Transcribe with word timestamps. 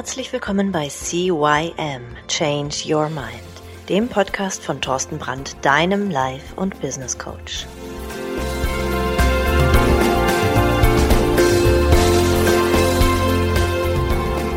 Herzlich 0.00 0.32
willkommen 0.32 0.72
bei 0.72 0.88
CYM 0.88 2.00
Change 2.26 2.74
Your 2.88 3.10
Mind, 3.10 3.44
dem 3.90 4.08
Podcast 4.08 4.64
von 4.64 4.80
Thorsten 4.80 5.18
Brandt, 5.18 5.58
deinem 5.60 6.08
Life- 6.10 6.54
und 6.56 6.80
Business 6.80 7.18
Coach. 7.18 7.66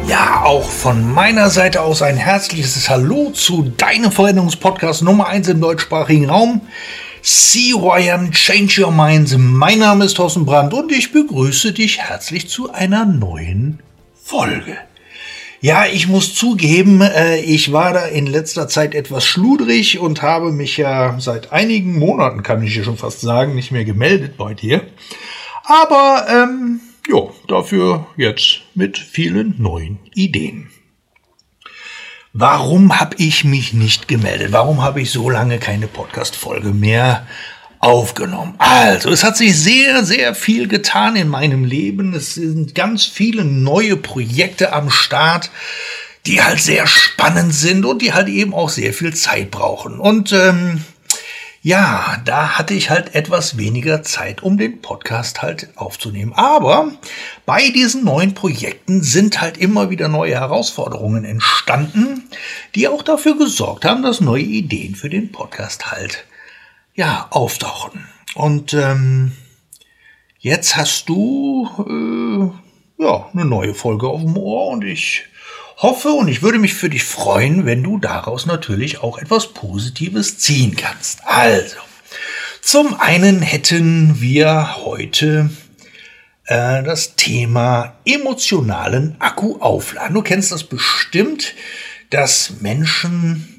Ja, 0.08 0.44
auch 0.46 0.64
von 0.64 1.14
meiner 1.14 1.50
Seite 1.50 1.82
aus 1.82 2.02
ein 2.02 2.16
herzliches 2.16 2.90
Hallo 2.90 3.32
zu 3.32 3.64
deinem 3.76 4.14
Veränderungspodcast 4.14 5.04
Nummer 5.04 5.28
1 5.28 5.50
im 5.50 5.60
deutschsprachigen 5.60 6.30
Raum. 6.30 6.62
CYM 7.22 8.32
Change 8.32 8.86
Your 8.86 8.94
Mind. 8.94 9.36
Mein 9.38 9.80
Name 9.80 10.06
ist 10.06 10.14
Thorsten 10.14 10.46
Brandt 10.46 10.74
und 10.74 10.90
ich 10.94 11.12
begrüße 11.12 11.74
dich 11.74 12.00
herzlich 12.00 12.48
zu 12.48 12.72
einer 12.72 13.04
neuen 13.04 13.84
Folge. 14.16 14.78
Ja, 15.64 15.86
ich 15.86 16.10
muss 16.10 16.36
zugeben, 16.36 17.00
äh, 17.00 17.40
ich 17.40 17.72
war 17.72 17.94
da 17.94 18.06
in 18.06 18.28
letzter 18.28 18.68
Zeit 18.68 18.94
etwas 18.94 19.26
schludrig 19.26 19.98
und 19.98 20.22
habe 20.22 20.52
mich 20.52 20.76
ja 20.76 21.18
seit 21.22 21.54
einigen 21.54 21.98
Monaten, 21.98 22.44
kann 22.44 22.62
ich 22.62 22.74
hier 22.74 22.84
schon 22.84 22.98
fast 22.98 23.22
sagen, 23.22 23.56
nicht 23.56 23.72
mehr 23.72 23.86
gemeldet 23.86 24.36
bei 24.36 24.54
dir. 24.54 24.82
Aber 25.64 26.26
ähm, 26.30 26.82
ja, 27.08 27.30
dafür 27.48 28.08
jetzt 28.18 28.64
mit 28.76 28.98
vielen 28.98 29.56
neuen 29.58 30.00
Ideen. 30.14 30.70
Warum 32.34 33.00
habe 33.00 33.16
ich 33.18 33.46
mich 33.46 33.72
nicht 33.72 34.10
gemeldet? 34.10 34.52
Warum 34.52 34.82
habe 34.82 35.00
ich 35.00 35.12
so 35.12 35.30
lange 35.30 35.60
keine 35.60 35.88
Podcast-Folge 35.88 36.74
mehr 36.74 37.26
aufgenommen. 37.84 38.56
Also, 38.60 39.10
es 39.10 39.24
hat 39.24 39.36
sich 39.36 39.60
sehr, 39.60 40.06
sehr 40.06 40.36
viel 40.36 40.68
getan 40.68 41.18
in 41.18 41.28
meinem 41.28 41.66
Leben. 41.66 42.14
Es 42.14 42.36
sind 42.36 42.76
ganz 42.76 43.06
viele 43.06 43.44
neue 43.44 43.98
Projekte 43.98 44.72
am 44.72 44.90
Start, 44.90 45.52
die 46.26 46.42
halt 46.42 46.62
sehr 46.62 46.88
spannend 46.88 47.54
sind 47.54 47.86
und 47.86 48.02
die 48.02 48.14
halt 48.14 48.30
eben 48.30 48.54
auch 48.54 48.70
sehr 48.70 48.94
viel 48.94 49.14
Zeit 49.14 49.52
brauchen. 49.52 50.00
Und 50.00 50.32
ähm, 50.32 50.86
ja, 51.62 52.22
da 52.24 52.58
hatte 52.58 52.74
ich 52.74 52.90
halt 52.90 53.16
etwas 53.16 53.58
weniger 53.58 54.02
Zeit, 54.02 54.44
um 54.44 54.58
den 54.58 54.82
Podcast 54.82 55.42
halt 55.42 55.70
aufzunehmen. 55.76 56.32
Aber 56.34 56.92
bei 57.46 57.70
diesen 57.70 58.06
neuen 58.06 58.34
Projekten 58.34 59.02
sind 59.02 59.42
halt 59.42 59.58
immer 59.58 59.90
wieder 59.90 60.08
neue 60.08 60.36
Herausforderungen 60.36 61.26
entstanden, 61.26 62.30
die 62.76 62.88
auch 62.88 63.02
dafür 63.02 63.38
gesorgt 63.38 63.84
haben, 63.84 64.04
dass 64.04 64.22
neue 64.22 64.44
Ideen 64.44 64.96
für 64.96 65.10
den 65.10 65.34
Podcast 65.34 65.92
halt 65.92 66.26
ja, 66.96 67.28
auftauchen. 67.32 68.08
Und 68.36 68.74
ähm, 68.74 69.34
jetzt 70.40 70.76
hast 70.76 71.10
du 71.10 71.70
äh, 73.00 73.04
ja 73.04 73.30
eine 73.34 73.46
neue 73.46 73.74
Folge 73.74 74.08
auf 74.08 74.22
dem 74.22 74.38
Ohr 74.38 74.70
und 74.70 74.84
ich 74.84 75.26
hoffe 75.78 76.10
und 76.10 76.28
ich 76.28 76.42
würde 76.42 76.60
mich 76.60 76.74
für 76.74 76.90
dich 76.90 77.04
freuen, 77.04 77.66
wenn 77.66 77.84
du 77.84 77.98
daraus 77.98 78.46
natürlich 78.46 79.00
auch 79.00 79.18
etwas 79.18 79.54
Positives 79.54 80.38
ziehen 80.38 80.76
kannst. 80.76 81.22
Also, 81.26 81.78
zum 82.62 83.00
einen 83.00 83.42
hätten 83.42 84.22
wir 84.22 84.78
heute 84.86 85.50
äh, 86.46 86.84
das 86.84 87.16
Thema 87.16 87.96
emotionalen 88.06 89.16
Akku 89.20 89.58
aufladen. 89.60 90.14
Du 90.14 90.22
kennst 90.22 90.52
das 90.52 90.64
bestimmt, 90.64 91.56
dass 92.10 92.62
Menschen 92.62 93.53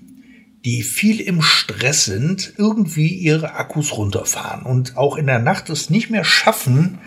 die 0.65 0.83
viel 0.83 1.21
im 1.21 1.43
Stress 1.43 2.07
sind, 2.07 2.55
irgendwie 2.57 3.09
ihre 3.09 3.55
Akkus 3.55 3.97
runterfahren 3.97 4.65
und 4.65 4.97
auch 4.97 5.17
in 5.17 5.27
der 5.27 5.39
Nacht 5.39 5.69
es 5.69 5.91
nicht 5.91 6.11
mehr 6.11 6.25
schaffen, 6.25 6.99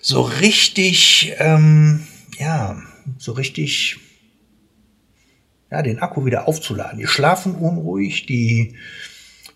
so 0.00 0.22
richtig, 0.22 1.34
ähm, 1.38 2.06
ja, 2.38 2.76
so 3.18 3.32
richtig, 3.32 3.98
ja, 5.70 5.82
den 5.82 5.98
Akku 5.98 6.24
wieder 6.24 6.48
aufzuladen. 6.48 6.98
Die 6.98 7.06
schlafen 7.06 7.54
unruhig, 7.54 8.24
die, 8.24 8.74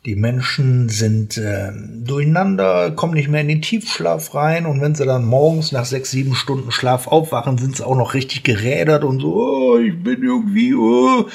die 0.05 0.15
Menschen 0.15 0.91
sind 0.91 1.39
äh, 1.39 1.73
durcheinander, 1.73 2.91
kommen 2.91 3.15
nicht 3.15 3.29
mehr 3.29 3.41
in 3.41 3.49
den 3.49 3.63
Tiefschlaf 3.63 4.35
rein 4.35 4.67
und 4.67 4.83
wenn 4.83 4.95
sie 4.95 5.07
dann 5.07 5.25
morgens 5.25 5.73
nach 5.73 5.87
sechs, 5.87 6.11
sieben 6.11 6.35
Stunden 6.35 6.71
Schlaf 6.71 7.07
aufwachen, 7.07 7.57
sind 7.57 7.77
sie 7.77 7.87
auch 7.87 7.97
noch 7.97 8.13
richtig 8.13 8.43
gerädert 8.43 9.05
und 9.05 9.21
so, 9.21 9.35
oh, 9.35 9.79
ich 9.79 10.03
bin 10.03 10.23
irgendwie, 10.23 10.75
oh. 10.75 11.29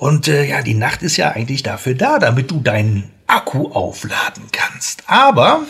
Und 0.00 0.28
äh, 0.28 0.46
ja, 0.46 0.62
die 0.62 0.72
Nacht 0.72 1.02
ist 1.02 1.18
ja 1.18 1.32
eigentlich 1.32 1.62
dafür 1.62 1.92
da, 1.94 2.18
damit 2.18 2.50
du 2.50 2.58
deinen 2.60 3.10
Akku 3.26 3.70
aufladen 3.70 4.44
kannst. 4.50 5.02
Aber 5.06 5.66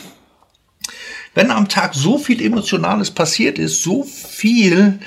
wenn 1.34 1.50
am 1.50 1.68
Tag 1.68 1.94
so 1.94 2.16
viel 2.16 2.40
Emotionales 2.40 3.10
passiert 3.10 3.58
ist, 3.58 3.82
so 3.82 4.04
viel 4.04 5.00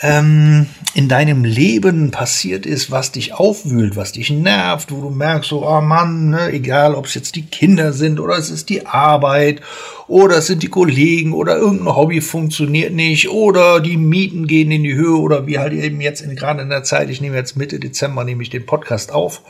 ähm, 0.00 0.66
in 0.94 1.08
deinem 1.08 1.44
Leben 1.44 2.10
passiert 2.10 2.66
ist, 2.66 2.90
was 2.90 3.12
dich 3.12 3.32
aufwühlt, 3.34 3.96
was 3.96 4.12
dich 4.12 4.30
nervt, 4.30 4.90
wo 4.90 5.00
du 5.00 5.10
merkst, 5.10 5.50
so, 5.50 5.66
oh 5.66 5.80
Mann, 5.80 6.30
ne, 6.30 6.52
egal 6.52 6.94
ob 6.94 7.06
es 7.06 7.14
jetzt 7.14 7.36
die 7.36 7.46
Kinder 7.46 7.92
sind 7.92 8.18
oder 8.18 8.36
es 8.36 8.50
ist 8.50 8.68
die 8.68 8.86
Arbeit 8.86 9.60
oder 10.08 10.38
es 10.38 10.46
sind 10.46 10.62
die 10.62 10.68
Kollegen 10.68 11.32
oder 11.32 11.56
irgendein 11.56 11.94
Hobby 11.94 12.20
funktioniert 12.20 12.92
nicht 12.92 13.30
oder 13.30 13.80
die 13.80 13.96
Mieten 13.96 14.46
gehen 14.46 14.70
in 14.70 14.82
die 14.82 14.94
Höhe 14.94 15.16
oder 15.16 15.46
wie 15.46 15.58
halt 15.58 15.72
eben 15.72 16.00
jetzt 16.00 16.20
in, 16.20 16.34
gerade 16.34 16.62
in 16.62 16.70
der 16.70 16.82
Zeit, 16.82 17.08
ich 17.08 17.20
nehme 17.20 17.36
jetzt 17.36 17.56
Mitte 17.56 17.78
Dezember, 17.78 18.24
nehme 18.24 18.42
ich 18.42 18.50
den 18.50 18.66
Podcast 18.66 19.12
auf, 19.12 19.42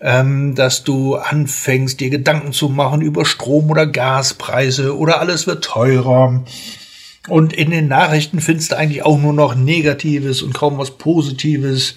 ähm, 0.00 0.54
dass 0.54 0.82
du 0.82 1.16
anfängst, 1.16 2.00
dir 2.00 2.10
Gedanken 2.10 2.52
zu 2.52 2.70
machen 2.70 3.02
über 3.02 3.26
Strom- 3.26 3.70
oder 3.70 3.86
Gaspreise 3.86 4.96
oder 4.96 5.20
alles 5.20 5.46
wird 5.46 5.64
teurer 5.64 6.42
und 7.28 7.52
in 7.52 7.70
den 7.70 7.88
Nachrichten 7.88 8.40
findest 8.40 8.72
du 8.72 8.76
eigentlich 8.76 9.02
auch 9.02 9.18
nur 9.18 9.32
noch 9.32 9.54
Negatives 9.54 10.42
und 10.42 10.52
kaum 10.52 10.78
was 10.78 10.98
Positives. 10.98 11.94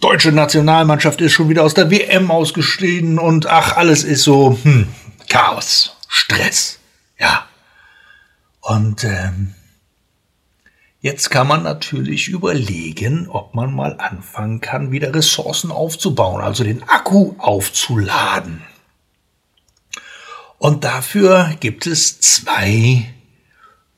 Deutsche 0.00 0.32
Nationalmannschaft 0.32 1.20
ist 1.20 1.32
schon 1.32 1.48
wieder 1.48 1.62
aus 1.62 1.74
der 1.74 1.90
WM 1.90 2.30
ausgestiegen 2.30 3.18
und 3.18 3.46
ach, 3.46 3.76
alles 3.76 4.02
ist 4.02 4.24
so 4.24 4.58
hm, 4.62 4.88
Chaos, 5.28 5.96
Stress, 6.08 6.80
ja. 7.18 7.46
Und 8.60 9.04
ähm, 9.04 9.54
jetzt 11.00 11.30
kann 11.30 11.46
man 11.46 11.62
natürlich 11.62 12.28
überlegen, 12.28 13.28
ob 13.28 13.54
man 13.54 13.72
mal 13.72 13.96
anfangen 13.98 14.60
kann, 14.60 14.90
wieder 14.90 15.14
Ressourcen 15.14 15.70
aufzubauen, 15.70 16.42
also 16.42 16.64
den 16.64 16.82
Akku 16.82 17.34
aufzuladen. 17.38 18.62
Und 20.58 20.84
dafür 20.84 21.54
gibt 21.60 21.86
es 21.86 22.20
zwei 22.20 23.12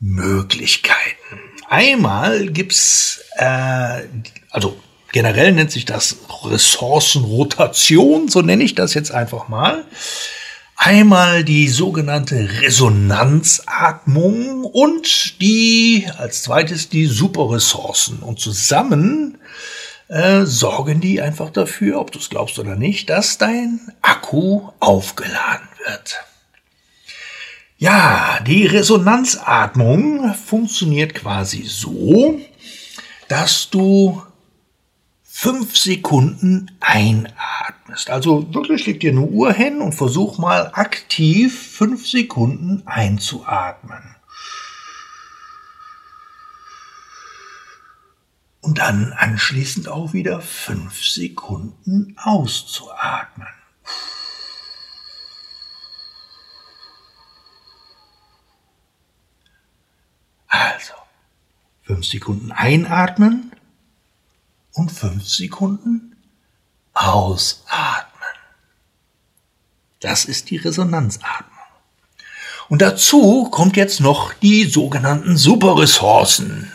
Möglichkeiten. 0.05 1.41
Einmal 1.69 2.49
gibt's, 2.49 3.23
äh, 3.37 4.03
also 4.51 4.77
generell 5.13 5.53
nennt 5.53 5.71
sich 5.71 5.85
das 5.87 6.17
Ressourcenrotation, 6.45 8.29
so 8.29 8.43
nenne 8.43 8.65
ich 8.65 8.75
das 8.75 8.93
jetzt 8.93 9.13
einfach 9.13 9.49
mal. 9.49 9.87
Einmal 10.77 11.45
die 11.45 11.69
sogenannte 11.69 12.51
Resonanzatmung 12.61 14.65
und 14.65 15.41
die 15.41 16.07
als 16.19 16.43
zweites 16.43 16.91
die 16.91 17.07
Superressourcen. 17.07 18.19
Und 18.19 18.41
zusammen 18.41 19.39
äh, 20.09 20.45
sorgen 20.45 21.01
die 21.01 21.23
einfach 21.23 21.49
dafür, 21.49 21.99
ob 22.01 22.13
du 22.13 22.19
es 22.19 22.29
glaubst 22.29 22.59
oder 22.59 22.77
nicht, 22.77 23.09
dass 23.09 23.39
dein 23.39 23.81
Akku 24.03 24.69
aufgeladen 24.81 25.69
wird. 25.87 26.27
Ja, 27.85 28.41
die 28.41 28.65
Resonanzatmung 28.65 30.33
funktioniert 30.33 31.15
quasi 31.15 31.65
so, 31.65 32.41
dass 33.29 33.69
du 33.69 34.23
fünf 35.23 35.77
Sekunden 35.77 36.71
einatmest. 36.81 38.09
Also 38.09 38.55
wirklich 38.55 38.87
leg 38.87 39.01
dir 39.01 39.11
eine 39.11 39.21
Uhr 39.21 39.53
hin 39.53 39.83
und 39.83 39.93
versuch 39.93 40.39
mal 40.39 40.71
aktiv 40.73 41.73
fünf 41.77 42.09
Sekunden 42.09 42.83
einzuatmen. 42.87 44.17
Und 48.63 48.79
dann 48.79 49.13
anschließend 49.13 49.89
auch 49.89 50.15
wieder 50.15 50.41
fünf 50.41 51.05
Sekunden 51.05 52.17
auszuatmen. 52.17 53.49
Fünf 61.95 62.07
Sekunden 62.07 62.51
einatmen 62.51 63.53
und 64.73 64.91
fünf 64.91 65.29
Sekunden 65.29 66.17
ausatmen. 66.93 68.11
Das 70.01 70.25
ist 70.25 70.51
die 70.51 70.57
Resonanzatmung. 70.57 71.51
Und 72.69 72.83
dazu 72.83 73.45
kommt 73.45 73.77
jetzt 73.77 74.01
noch 74.01 74.33
die 74.33 74.65
sogenannten 74.65 75.37
Superressourcen. 75.37 76.73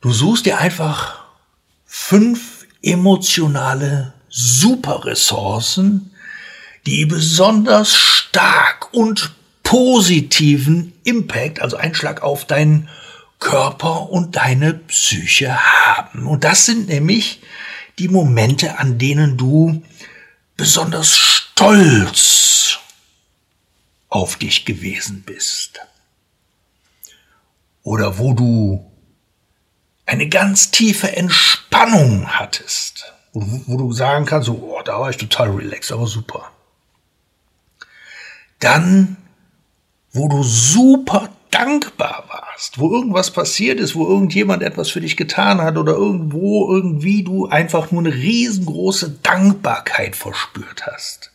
Du 0.00 0.12
suchst 0.12 0.46
dir 0.46 0.58
einfach 0.58 1.22
fünf 1.84 2.66
emotionale 2.82 4.12
Superressourcen, 4.28 6.10
die 6.84 7.06
besonders 7.06 7.94
stark 7.94 8.92
und 8.92 9.36
positiven 9.62 10.94
Impact, 11.04 11.62
also 11.62 11.76
Einschlag 11.76 12.24
auf 12.24 12.44
dein 12.44 12.88
Körper 13.38 14.10
und 14.10 14.36
deine 14.36 14.74
Psyche 14.74 15.56
haben. 15.56 16.26
Und 16.26 16.44
das 16.44 16.66
sind 16.66 16.88
nämlich 16.88 17.42
die 17.98 18.08
Momente, 18.08 18.78
an 18.78 18.98
denen 18.98 19.36
du 19.36 19.82
besonders 20.56 21.16
stolz 21.16 22.78
auf 24.08 24.36
dich 24.36 24.64
gewesen 24.64 25.22
bist. 25.22 25.80
Oder 27.82 28.18
wo 28.18 28.32
du 28.32 28.90
eine 30.06 30.28
ganz 30.28 30.70
tiefe 30.70 31.16
Entspannung 31.16 32.26
hattest, 32.28 33.12
wo, 33.32 33.44
wo 33.66 33.76
du 33.76 33.92
sagen 33.92 34.24
kannst, 34.24 34.48
oh, 34.48 34.80
da 34.84 35.00
war 35.00 35.10
ich 35.10 35.16
total 35.16 35.50
relaxed, 35.50 35.92
aber 35.92 36.06
super. 36.06 36.50
Dann, 38.58 39.16
wo 40.12 40.28
du 40.28 40.42
super 40.42 41.28
dankbar 41.50 42.24
warst, 42.28 42.78
wo 42.78 42.92
irgendwas 42.92 43.30
passiert 43.30 43.80
ist, 43.80 43.94
wo 43.94 44.06
irgendjemand 44.06 44.62
etwas 44.62 44.90
für 44.90 45.00
dich 45.00 45.16
getan 45.16 45.60
hat 45.60 45.76
oder 45.76 45.92
irgendwo 45.92 46.72
irgendwie 46.72 47.22
du 47.22 47.46
einfach 47.46 47.90
nur 47.90 48.02
eine 48.02 48.14
riesengroße 48.14 49.18
Dankbarkeit 49.22 50.16
verspürt 50.16 50.86
hast. 50.86 51.32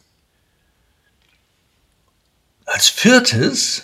Als 2.65 2.89
viertes 2.89 3.83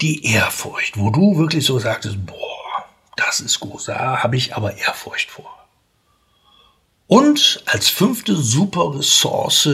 die 0.00 0.24
Ehrfurcht, 0.24 0.98
wo 0.98 1.10
du 1.10 1.36
wirklich 1.36 1.64
so 1.64 1.78
sagtest, 1.78 2.24
boah, 2.26 2.88
das 3.16 3.40
ist 3.40 3.60
groß, 3.60 3.84
da 3.86 4.22
habe 4.22 4.36
ich 4.36 4.56
aber 4.56 4.76
Ehrfurcht 4.76 5.30
vor. 5.30 5.68
Und 7.06 7.62
als 7.66 7.88
fünfte 7.88 8.36
super 8.36 8.94
Ressource 8.96 9.68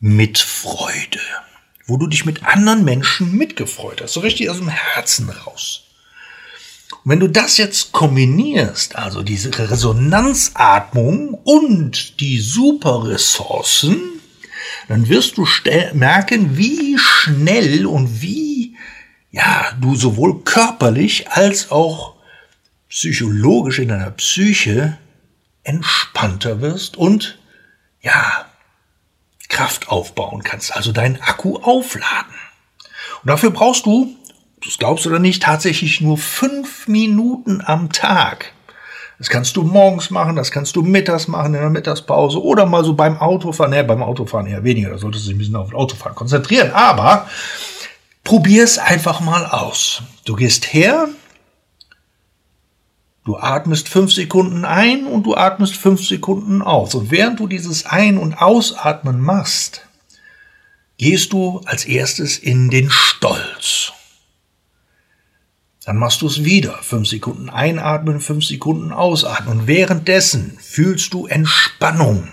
mit 0.00 0.38
Freude, 0.38 1.20
wo 1.92 1.98
du 1.98 2.06
dich 2.06 2.24
mit 2.24 2.42
anderen 2.42 2.86
Menschen 2.86 3.36
mitgefreut 3.36 4.00
hast, 4.00 4.14
so 4.14 4.20
richtig 4.20 4.48
aus 4.48 4.56
dem 4.56 4.70
Herzen 4.70 5.28
raus. 5.28 5.82
Und 7.04 7.10
wenn 7.10 7.20
du 7.20 7.28
das 7.28 7.58
jetzt 7.58 7.92
kombinierst, 7.92 8.96
also 8.96 9.22
diese 9.22 9.50
Resonanzatmung 9.58 11.34
und 11.34 12.18
die 12.18 12.38
Superressourcen, 12.38 14.00
dann 14.88 15.10
wirst 15.10 15.36
du 15.36 15.46
merken, 15.92 16.56
wie 16.56 16.96
schnell 16.96 17.84
und 17.84 18.22
wie, 18.22 18.74
ja, 19.30 19.76
du 19.78 19.94
sowohl 19.94 20.44
körperlich 20.44 21.28
als 21.28 21.70
auch 21.70 22.14
psychologisch 22.88 23.80
in 23.80 23.88
deiner 23.88 24.12
Psyche 24.12 24.96
entspannter 25.62 26.62
wirst 26.62 26.96
und, 26.96 27.38
ja, 28.00 28.46
Kraft 29.52 29.88
aufbauen 29.88 30.42
kannst, 30.42 30.74
also 30.74 30.90
deinen 30.90 31.20
Akku 31.20 31.58
aufladen. 31.58 32.34
Und 33.22 33.28
dafür 33.28 33.50
brauchst 33.50 33.86
du, 33.86 34.16
das 34.64 34.78
glaubst 34.78 35.04
du 35.04 35.10
oder 35.10 35.18
nicht, 35.20 35.42
tatsächlich 35.42 36.00
nur 36.00 36.18
fünf 36.18 36.88
Minuten 36.88 37.62
am 37.64 37.92
Tag. 37.92 38.52
Das 39.18 39.28
kannst 39.28 39.54
du 39.54 39.62
morgens 39.62 40.10
machen, 40.10 40.34
das 40.34 40.50
kannst 40.50 40.74
du 40.74 40.82
mittags 40.82 41.28
machen 41.28 41.54
in 41.54 41.60
der 41.60 41.70
Mittagspause 41.70 42.42
oder 42.42 42.66
mal 42.66 42.82
so 42.82 42.94
beim 42.94 43.18
Autofahren. 43.18 43.70
Ne, 43.70 43.84
beim 43.84 44.02
Autofahren 44.02 44.46
eher 44.46 44.64
weniger, 44.64 44.90
da 44.90 44.98
solltest 44.98 45.26
du 45.26 45.28
dich 45.28 45.36
ein 45.36 45.38
bisschen 45.38 45.54
auf 45.54 45.70
das 45.70 45.78
Autofahren 45.78 46.16
konzentrieren. 46.16 46.72
Aber 46.72 47.28
probier 48.24 48.64
es 48.64 48.78
einfach 48.78 49.20
mal 49.20 49.46
aus. 49.46 50.02
Du 50.24 50.34
gehst 50.34 50.72
her, 50.72 51.08
Du 53.24 53.36
atmest 53.36 53.88
fünf 53.88 54.12
Sekunden 54.12 54.64
ein 54.64 55.06
und 55.06 55.24
du 55.24 55.36
atmest 55.36 55.76
fünf 55.76 56.04
Sekunden 56.06 56.60
aus. 56.60 56.94
Und 56.94 57.10
während 57.10 57.38
du 57.38 57.46
dieses 57.46 57.86
Ein- 57.86 58.18
und 58.18 58.34
Ausatmen 58.34 59.20
machst, 59.20 59.86
gehst 60.98 61.32
du 61.32 61.60
als 61.64 61.84
erstes 61.84 62.38
in 62.38 62.68
den 62.68 62.90
Stolz. 62.90 63.92
Dann 65.84 65.96
machst 65.96 66.22
du 66.22 66.26
es 66.26 66.44
wieder. 66.44 66.78
Fünf 66.82 67.08
Sekunden 67.08 67.48
einatmen, 67.48 68.20
fünf 68.20 68.44
Sekunden 68.44 68.92
ausatmen. 68.92 69.60
Und 69.60 69.66
währenddessen 69.66 70.58
fühlst 70.60 71.12
du 71.14 71.26
Entspannung. 71.26 72.28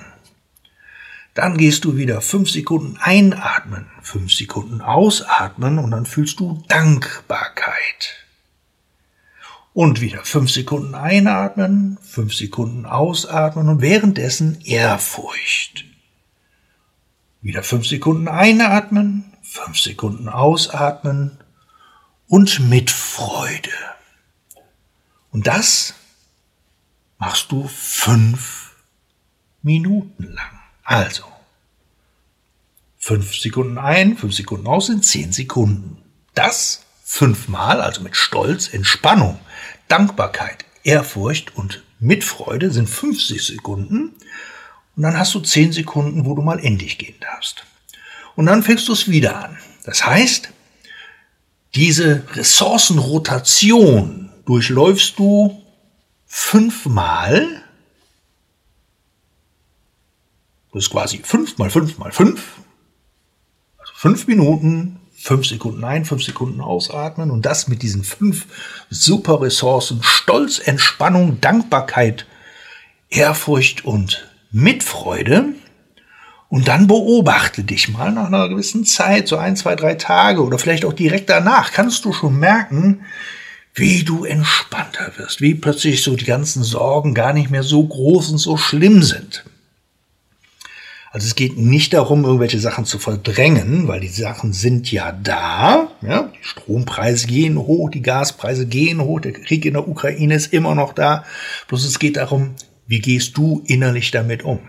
Dann 1.36 1.58
gehst 1.58 1.86
du 1.86 1.96
wieder 1.96 2.22
fünf 2.22 2.50
Sekunden 2.50 2.98
einatmen, 2.98 3.88
fünf 4.02 4.34
Sekunden 4.34 4.82
ausatmen 4.82 5.78
und 5.78 5.92
dann 5.92 6.06
fühlst 6.06 6.40
du 6.40 6.64
Dankbarkeit. 6.68 8.19
Und 9.80 10.02
wieder 10.02 10.26
fünf 10.26 10.52
Sekunden 10.52 10.94
einatmen, 10.94 11.98
fünf 12.02 12.34
Sekunden 12.34 12.86
ausatmen 12.86 13.70
und 13.70 13.80
währenddessen 13.80 14.60
Ehrfurcht. 14.66 15.86
Wieder 17.40 17.64
fünf 17.64 17.88
Sekunden 17.88 18.28
einatmen, 18.28 19.32
fünf 19.42 19.80
Sekunden 19.80 20.28
ausatmen 20.28 21.38
und 22.28 22.60
mit 22.70 22.92
Freude. 22.92 23.72
Und 25.32 25.48
das 25.48 25.94
machst 27.18 27.50
du 27.54 27.66
fünf 27.70 28.76
Minuten 29.62 30.24
lang. 30.24 30.60
Also, 30.84 31.24
fünf 32.98 33.34
Sekunden 33.34 33.78
ein, 33.78 34.18
fünf 34.18 34.36
Sekunden 34.36 34.68
aus 34.68 34.88
sind 34.88 35.06
zehn 35.06 35.32
Sekunden. 35.32 36.04
Das 36.34 36.84
fünfmal, 37.12 37.82
also 37.82 38.02
mit 38.02 38.16
Stolz, 38.16 38.72
Entspannung, 38.72 39.40
Dankbarkeit, 39.88 40.64
Ehrfurcht 40.84 41.58
und 41.58 41.84
Mitfreude 42.00 42.70
sind 42.70 42.88
50 42.88 43.44
Sekunden. 43.44 44.14
Und 44.96 45.04
dann 45.04 45.18
hast 45.18 45.34
du 45.34 45.40
10 45.40 45.72
Sekunden, 45.72 46.26
wo 46.26 46.36
du 46.36 46.44
mal 46.44 46.60
in 46.60 46.78
dich 46.78 47.00
gehen 47.00 47.16
darfst. 47.20 47.66
Und 48.36 48.46
dann 48.46 48.62
fängst 48.62 48.88
du 48.88 48.94
es 48.94 49.10
wieder 49.10 49.44
an. 49.44 49.58
Das 49.86 50.06
heißt, 50.06 50.52
diese 51.74 52.24
Ressourcenrotation 52.34 54.30
durchläufst 54.46 55.18
du 55.18 55.64
fünfmal. 56.28 57.64
Das 60.72 60.84
ist 60.84 60.92
quasi 60.92 61.22
fünf 61.24 61.58
mal 61.58 61.72
fünf 61.72 61.98
mal 61.98 62.12
fünf. 62.12 62.60
Also 63.80 63.94
fünf 63.96 64.28
Minuten, 64.28 64.99
fünf 65.20 65.46
Sekunden 65.46 65.84
ein, 65.84 66.06
fünf 66.06 66.24
Sekunden 66.24 66.62
ausatmen 66.62 67.30
und 67.30 67.46
das 67.46 67.68
mit 67.68 67.82
diesen 67.82 68.04
fünf 68.04 68.46
super 68.90 69.42
Ressourcen 69.42 70.02
Stolz, 70.02 70.60
Entspannung, 70.60 71.42
Dankbarkeit, 71.42 72.26
Ehrfurcht 73.10 73.84
und 73.84 74.30
Mitfreude. 74.52 75.46
Und 76.48 76.68
dann 76.68 76.88
beobachte 76.88 77.64
dich 77.64 77.90
mal 77.90 78.12
nach 78.12 78.28
einer 78.28 78.50
gewissen 78.50 78.86
Zeit, 78.86 79.28
so 79.28 79.38
ein, 79.38 79.56
zwei, 79.56 79.76
drei 79.76 79.96
Tage 79.96 80.44
oder 80.44 80.58
vielleicht 80.58 80.86
auch 80.86 80.94
direkt 80.94 81.30
danach, 81.30 81.72
kannst 81.74 82.06
du 82.06 82.14
schon 82.14 82.40
merken, 82.40 83.02
wie 83.76 84.04
du 84.04 84.26
entspannter 84.26 85.12
wirst, 85.18 85.42
wie 85.42 85.54
plötzlich 85.54 86.02
so 86.02 86.16
die 86.16 86.26
ganzen 86.26 86.64
Sorgen 86.64 87.14
gar 87.14 87.34
nicht 87.34 87.52
mehr 87.52 87.64
so 87.64 87.86
groß 87.86 88.32
und 88.32 88.38
so 88.40 88.58
schlimm 88.58 89.04
sind. 89.04 89.44
Also 91.12 91.26
es 91.26 91.36
geht 91.36 91.58
nicht 91.58 91.94
darum, 91.94 92.24
irgendwelche 92.24 92.60
Sachen 92.60 92.86
zu 92.86 93.00
verdrängen, 93.00 93.88
weil 93.88 94.00
die 94.00 94.10
Sachen 94.10 94.54
sind 94.54 94.92
ja 94.92 95.12
da. 95.12 95.90
Ja? 96.02 96.32
Die 96.40 96.44
Strompreise 96.44 97.26
gehen 97.26 97.58
hoch, 97.58 97.90
die 97.90 98.04
Gaspreise 98.04 98.68
gehen 98.68 99.02
hoch, 99.02 99.20
der 99.20 99.34
Krieg 99.34 99.66
in 99.66 99.74
der 99.74 99.88
Ukraine 99.88 100.36
ist 100.36 100.54
immer 100.54 100.76
noch 100.76 100.94
da. 100.94 101.26
Bloß 101.68 101.84
es 101.86 101.98
geht 101.98 102.18
darum, 102.18 102.52
wie 102.86 103.00
gehst 103.00 103.38
du 103.38 103.64
innerlich 103.66 104.12
damit 104.12 104.44
um? 104.44 104.60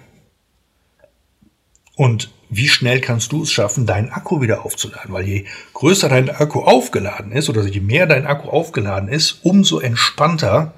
Und 1.94 2.30
wie 2.48 2.68
schnell 2.68 3.00
kannst 3.00 3.32
du 3.32 3.42
es 3.42 3.52
schaffen, 3.52 3.84
deinen 3.84 4.10
Akku 4.10 4.40
wieder 4.40 4.64
aufzuladen? 4.64 5.12
Weil 5.12 5.28
je 5.28 5.44
größer 5.74 6.08
dein 6.08 6.30
Akku 6.30 6.60
aufgeladen 6.60 7.32
ist 7.32 7.50
oder 7.50 7.66
je 7.66 7.80
mehr 7.80 8.06
dein 8.06 8.26
Akku 8.26 8.48
aufgeladen 8.48 9.10
ist, 9.10 9.40
umso 9.42 9.78
entspannter 9.78 10.72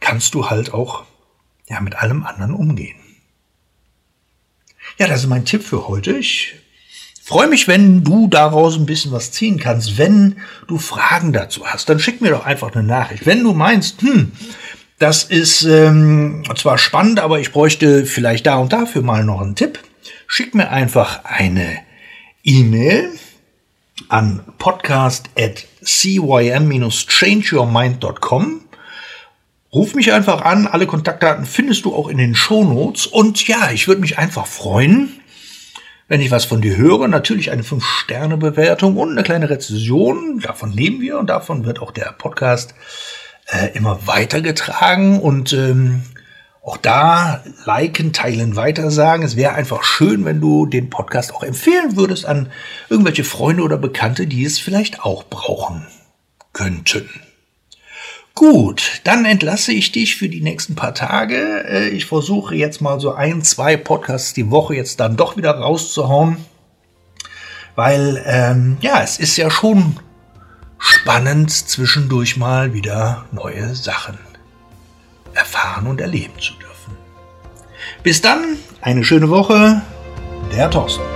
kannst 0.00 0.34
du 0.34 0.50
halt 0.50 0.74
auch 0.74 1.04
ja, 1.68 1.80
mit 1.80 1.96
allem 1.96 2.24
anderen 2.24 2.52
umgehen. 2.52 2.96
Ja, 4.98 5.06
das 5.06 5.20
ist 5.20 5.28
mein 5.28 5.44
Tipp 5.44 5.62
für 5.62 5.88
heute. 5.88 6.12
Ich 6.12 6.54
freue 7.22 7.48
mich, 7.48 7.68
wenn 7.68 8.02
du 8.02 8.28
daraus 8.28 8.76
ein 8.76 8.86
bisschen 8.86 9.12
was 9.12 9.30
ziehen 9.30 9.58
kannst. 9.58 9.98
Wenn 9.98 10.36
du 10.68 10.78
Fragen 10.78 11.34
dazu 11.34 11.66
hast, 11.66 11.90
dann 11.90 11.98
schick 11.98 12.22
mir 12.22 12.30
doch 12.30 12.46
einfach 12.46 12.74
eine 12.74 12.82
Nachricht. 12.82 13.26
Wenn 13.26 13.42
du 13.42 13.52
meinst, 13.52 14.00
hm, 14.00 14.32
das 14.98 15.24
ist 15.24 15.64
ähm, 15.64 16.44
zwar 16.56 16.78
spannend, 16.78 17.20
aber 17.20 17.40
ich 17.40 17.52
bräuchte 17.52 18.06
vielleicht 18.06 18.46
da 18.46 18.56
und 18.56 18.72
dafür 18.72 19.02
mal 19.02 19.22
noch 19.22 19.42
einen 19.42 19.54
Tipp, 19.54 19.80
schick 20.26 20.54
mir 20.54 20.70
einfach 20.70 21.24
eine 21.24 21.76
E-Mail 22.42 23.10
an 24.08 24.40
podcast 24.56 25.28
at 25.38 25.66
cym-changeyourmind.com 25.84 28.60
Ruf 29.76 29.94
mich 29.94 30.10
einfach 30.14 30.40
an, 30.40 30.66
alle 30.66 30.86
Kontaktdaten 30.86 31.44
findest 31.44 31.84
du 31.84 31.94
auch 31.94 32.08
in 32.08 32.16
den 32.16 32.34
Shownotes. 32.34 33.06
Und 33.06 33.46
ja, 33.46 33.72
ich 33.72 33.86
würde 33.88 34.00
mich 34.00 34.16
einfach 34.16 34.46
freuen, 34.46 35.20
wenn 36.08 36.22
ich 36.22 36.30
was 36.30 36.46
von 36.46 36.62
dir 36.62 36.78
höre. 36.78 37.08
Natürlich 37.08 37.50
eine 37.50 37.60
5-Sterne-Bewertung 37.60 38.96
und 38.96 39.10
eine 39.10 39.22
kleine 39.22 39.50
Rezession. 39.50 40.40
Davon 40.40 40.72
leben 40.72 41.02
wir 41.02 41.18
und 41.18 41.26
davon 41.26 41.66
wird 41.66 41.82
auch 41.82 41.90
der 41.90 42.14
Podcast 42.16 42.74
äh, 43.48 43.76
immer 43.76 44.06
weitergetragen. 44.06 45.20
Und 45.20 45.52
ähm, 45.52 46.04
auch 46.62 46.78
da 46.78 47.44
liken, 47.66 48.14
teilen, 48.14 48.56
weitersagen. 48.56 49.26
Es 49.26 49.36
wäre 49.36 49.52
einfach 49.52 49.84
schön, 49.84 50.24
wenn 50.24 50.40
du 50.40 50.64
den 50.64 50.88
Podcast 50.88 51.34
auch 51.34 51.42
empfehlen 51.42 51.98
würdest 51.98 52.24
an 52.24 52.50
irgendwelche 52.88 53.24
Freunde 53.24 53.62
oder 53.62 53.76
Bekannte, 53.76 54.26
die 54.26 54.42
es 54.42 54.58
vielleicht 54.58 55.04
auch 55.04 55.24
brauchen 55.24 55.86
könnten. 56.54 57.10
Gut, 58.36 59.00
dann 59.04 59.24
entlasse 59.24 59.72
ich 59.72 59.92
dich 59.92 60.16
für 60.16 60.28
die 60.28 60.42
nächsten 60.42 60.74
paar 60.74 60.92
Tage. 60.92 61.64
Äh, 61.66 61.88
ich 61.88 62.04
versuche 62.04 62.54
jetzt 62.54 62.82
mal 62.82 63.00
so 63.00 63.14
ein, 63.14 63.40
zwei 63.42 63.78
Podcasts 63.78 64.34
die 64.34 64.50
Woche 64.50 64.74
jetzt 64.74 65.00
dann 65.00 65.16
doch 65.16 65.38
wieder 65.38 65.52
rauszuhauen, 65.52 66.36
weil 67.76 68.22
ähm, 68.26 68.76
ja, 68.82 69.00
es 69.02 69.18
ist 69.18 69.38
ja 69.38 69.50
schon 69.50 69.98
spannend, 70.78 71.50
zwischendurch 71.50 72.36
mal 72.36 72.74
wieder 72.74 73.24
neue 73.32 73.74
Sachen 73.74 74.18
erfahren 75.32 75.86
und 75.86 76.02
erleben 76.02 76.38
zu 76.38 76.52
dürfen. 76.52 76.94
Bis 78.02 78.20
dann, 78.20 78.58
eine 78.82 79.02
schöne 79.02 79.30
Woche, 79.30 79.80
der 80.52 80.70
Thorsten. 80.70 81.15